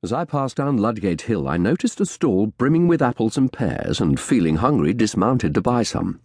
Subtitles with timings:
[0.00, 4.00] As I passed down Ludgate Hill, I noticed a stall brimming with apples and pears,
[4.00, 6.20] and feeling hungry, dismounted to buy some.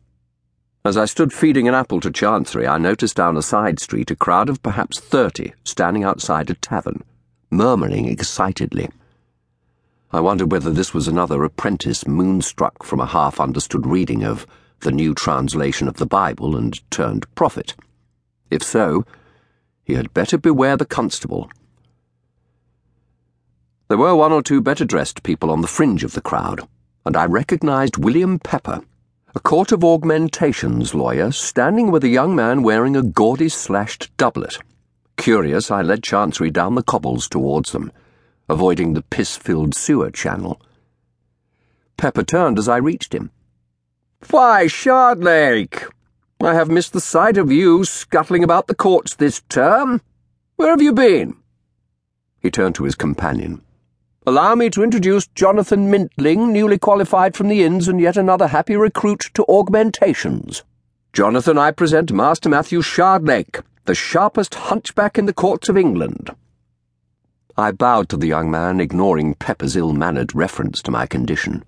[0.85, 4.15] As I stood feeding an apple to Chancery, I noticed down a side street a
[4.15, 7.01] crowd of perhaps thirty standing outside a tavern,
[7.49, 8.91] murmuring excitedly.
[10.11, 14.45] I wondered whether this was another apprentice moonstruck from a half understood reading of
[14.81, 17.73] the new translation of the Bible and turned prophet.
[18.51, 19.03] If so,
[19.83, 21.49] he had better beware the constable.
[23.93, 26.67] There were one or two better dressed people on the fringe of the crowd,
[27.05, 28.81] and I recognized William Pepper,
[29.35, 34.57] a Court of Augmentations lawyer, standing with a young man wearing a gaudy slashed doublet.
[35.15, 37.91] Curious, I led Chancery down the cobbles towards them,
[38.49, 40.59] avoiding the piss filled sewer channel.
[41.95, 43.29] Pepper turned as I reached him.
[44.31, 45.87] Why, Shardlake!
[46.41, 50.01] I have missed the sight of you scuttling about the courts this term.
[50.55, 51.35] Where have you been?
[52.39, 53.61] He turned to his companion.
[54.25, 58.77] Allow me to introduce Jonathan Mintling, newly qualified from the Inns and yet another happy
[58.77, 60.63] recruit to augmentations.
[61.11, 66.33] Jonathan, I present Master Matthew Shardlake, the sharpest hunchback in the courts of England.
[67.57, 71.65] I bowed to the young man, ignoring Pepper's ill mannered reference to my condition.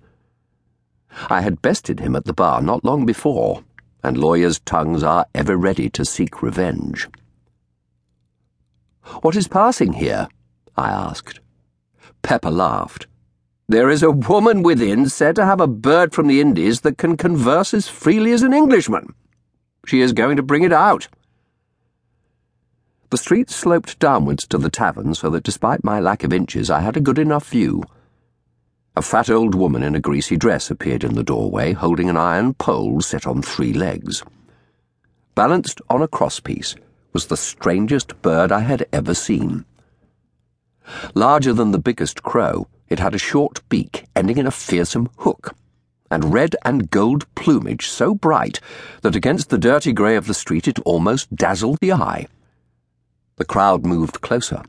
[1.29, 3.65] I had bested him at the bar not long before,
[4.01, 7.09] and lawyers' tongues are ever ready to seek revenge.
[9.21, 10.29] What is passing here?
[10.77, 11.41] I asked.
[12.25, 13.05] Pepper laughed.
[13.67, 17.17] There is a woman within said to have a bird from the Indies that can
[17.17, 19.13] converse as freely as an Englishman.
[19.85, 21.07] She is going to bring it out.
[23.11, 26.79] The street sloped downwards to the tavern, so that despite my lack of inches, I
[26.79, 27.83] had a good enough view.
[28.95, 32.55] A fat old woman in a greasy dress appeared in the doorway, holding an iron
[32.55, 34.23] pole set on three legs.
[35.35, 36.75] Balanced on a crosspiece
[37.13, 39.65] was the strangest bird I had ever seen.
[41.13, 45.55] Larger than the biggest crow, it had a short beak ending in a fearsome hook,
[46.11, 48.59] and red and gold plumage so bright
[49.01, 52.27] that against the dirty grey of the street it almost dazzled the eye.
[53.37, 54.63] The crowd moved closer.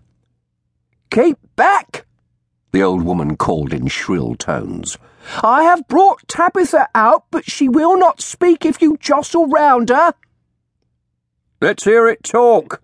[1.10, 2.06] Keep back!
[2.76, 4.98] the old woman called in shrill tones.
[5.42, 10.12] I have brought Tabitha out, but she will not speak if you jostle round her.
[11.60, 12.82] Let's hear it talk,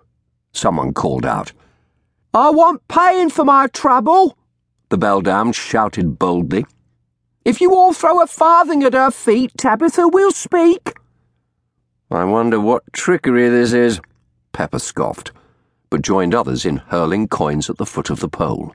[0.52, 1.52] someone called out.
[2.34, 4.38] I want paying for my trouble,
[4.88, 6.64] the beldam shouted boldly.
[7.44, 10.94] If you all throw a farthing at her feet, Tabitha will speak.
[12.10, 14.00] I wonder what trickery this is,
[14.52, 15.32] Pepper scoffed,
[15.90, 18.74] but joined others in hurling coins at the foot of the pole.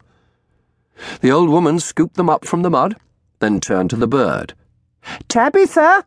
[1.22, 2.96] The old woman scooped them up from the mud,
[3.40, 4.54] then turned to the bird.
[5.30, 6.06] Tabitha,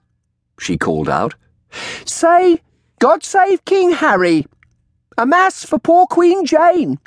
[0.61, 1.35] she called out,
[2.05, 2.61] say,
[3.01, 4.47] God save King Harry.
[5.19, 6.99] A mass for poor Queen Jane.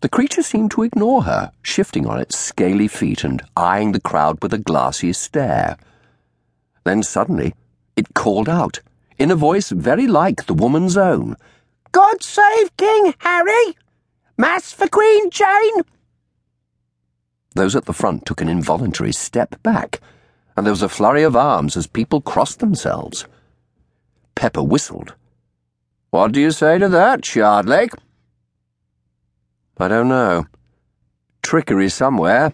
[0.00, 4.42] The creature seemed to ignore her, shifting on its scaly feet and eyeing the crowd
[4.42, 5.76] with a glassy stare.
[6.84, 7.54] Then suddenly,
[7.96, 8.80] it called out,
[9.18, 11.36] in a voice very like the woman's own
[11.92, 13.76] God save King Harry!
[14.38, 15.82] Mass for Queen Jane!
[17.54, 20.00] Those at the front took an involuntary step back,
[20.56, 23.26] and there was a flurry of arms as people crossed themselves.
[24.34, 25.14] Pepper whistled.
[26.10, 27.94] What do you say to that, Shardlake?
[29.82, 30.46] I don't know.
[31.42, 32.52] Trickery somewhere.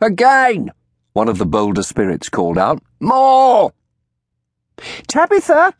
[0.00, 0.70] Again!
[1.12, 2.82] One of the bolder spirits called out.
[3.00, 3.72] More!
[5.06, 5.74] Tabitha!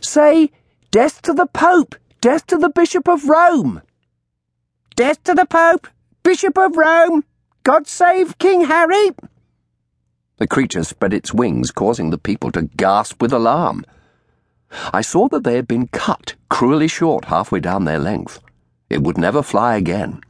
[0.00, 0.50] Say,
[0.90, 3.82] death to the Pope, death to the Bishop of Rome.
[4.96, 5.86] Death to the Pope,
[6.22, 7.24] Bishop of Rome,
[7.62, 9.10] God save King Harry.
[10.38, 13.84] The creature spread its wings, causing the people to gasp with alarm.
[14.92, 18.40] I saw that they had been cut cruelly short halfway down their length.
[18.90, 20.22] It would never fly again.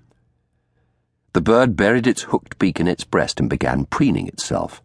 [1.33, 4.83] The bird buried its hooked beak in its breast and began preening itself.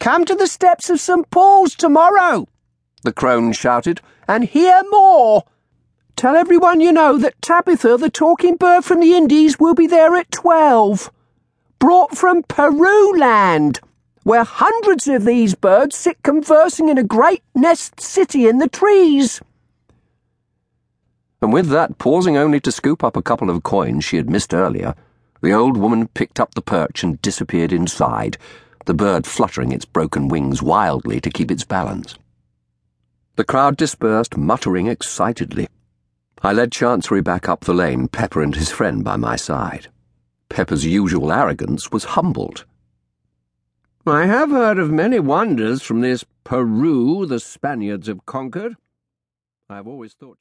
[0.00, 1.30] Come to the steps of St.
[1.30, 2.48] Paul's tomorrow,
[3.04, 5.44] the crone shouted, and hear more.
[6.16, 10.16] Tell everyone you know that Tabitha, the talking bird from the Indies, will be there
[10.16, 11.12] at twelve.
[11.78, 13.80] Brought from Peru land,
[14.24, 19.40] where hundreds of these birds sit conversing in a great nest city in the trees
[21.44, 24.54] and with that, pausing only to scoop up a couple of coins she had missed
[24.54, 24.94] earlier,
[25.42, 28.38] the old woman picked up the perch and disappeared inside,
[28.86, 32.16] the bird fluttering its broken wings wildly to keep its balance.
[33.36, 35.68] The crowd dispersed, muttering excitedly.
[36.40, 39.88] I led Chancery back up the lane, Pepper and his friend by my side.
[40.48, 42.64] Pepper's usual arrogance was humbled.
[44.06, 48.76] I have heard of many wonders from this Peru the Spaniards have conquered.
[49.68, 50.32] I have always thought